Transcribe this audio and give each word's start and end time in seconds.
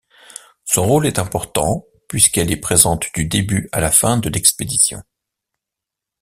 Son 0.65 0.87
rôle 0.87 1.05
est 1.05 1.19
important 1.19 1.85
puisqu'elle 2.09 2.51
est 2.51 2.57
présente 2.57 3.05
du 3.13 3.25
début 3.25 3.69
à 3.71 3.79
la 3.79 3.91
fin 3.91 4.17
de 4.17 4.29
l'expédition. 4.29 5.03